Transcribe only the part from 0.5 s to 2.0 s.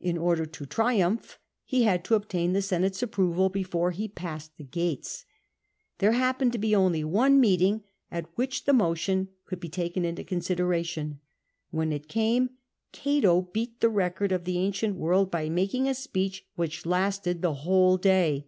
triumph he